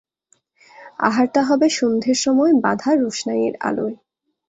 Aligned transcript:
আহারটা 0.99 1.41
হবে 1.43 1.67
সন্ধের 1.69 2.17
সময় 2.25 2.53
বাঁধা 2.63 2.91
রোশনাইয়ের 2.95 3.55
আলোয়। 3.61 3.95